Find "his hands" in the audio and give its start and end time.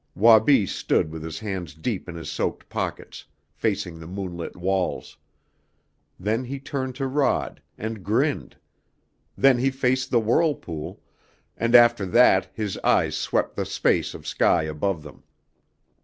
1.21-1.75